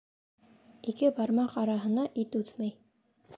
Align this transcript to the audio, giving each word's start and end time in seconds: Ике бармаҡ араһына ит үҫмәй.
Ике 0.93 1.11
бармаҡ 1.19 1.53
араһына 1.65 2.07
ит 2.25 2.39
үҫмәй. 2.41 2.73